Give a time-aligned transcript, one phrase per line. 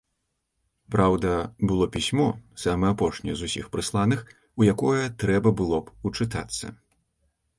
[0.93, 1.33] Праўда,
[1.71, 2.25] было пісьмо,
[2.63, 4.19] самае апошняе з усіх прысланых,
[4.63, 6.65] у якое трэба было б учытацца.